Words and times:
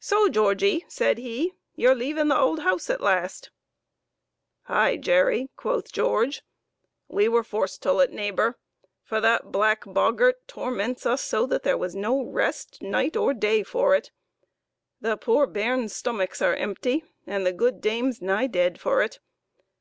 "So, 0.00 0.28
Georgie," 0.28 0.84
said 0.88 1.18
he, 1.18 1.52
"you're 1.76 1.94
leavin' 1.94 2.28
th' 2.30 2.36
ould 2.36 2.58
house 2.62 2.90
at 2.90 3.00
last 3.00 3.50
?""High, 4.62 4.96
Jerry," 4.96 5.50
quoth 5.54 5.92
Georgie." 5.92 6.40
We 7.08 7.28
were 7.28 7.44
forced 7.44 7.80
tull 7.80 8.00
it, 8.00 8.10
neighbor, 8.10 8.58
for 9.04 9.20
that 9.20 9.52
black 9.52 9.84
bog 9.86 10.18
gart 10.18 10.48
torments 10.48 11.06
us 11.06 11.22
so 11.22 11.46
that 11.46 11.62
there 11.62 11.78
was 11.78 11.94
no 11.94 12.20
rest 12.24 12.82
night 12.82 13.14
nor 13.14 13.34
day 13.34 13.62
for 13.62 13.94
it. 13.94 14.10
The 15.00 15.16
poor 15.16 15.46
bairns' 15.46 15.94
stomachs 15.94 16.42
are 16.42 16.56
empty, 16.56 17.04
and 17.24 17.46
the 17.46 17.52
good 17.52 17.80
dame's 17.80 18.20
nigh 18.20 18.48
dead 18.48 18.80
for 18.80 19.00
it. 19.00 19.20